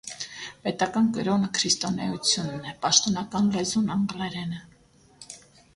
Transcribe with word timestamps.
Պետական 0.61 1.09
կրոնը 1.17 1.49
քրիստոնեությունն 1.57 2.67
է, 2.73 2.75
պաշտոնական 2.87 3.53
լեզուն՝ 3.59 3.95
անգլերենը։ 3.99 4.65